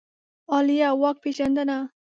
عالیه 0.51 0.89
واک 1.01 1.17
پېژندنه 1.23 1.77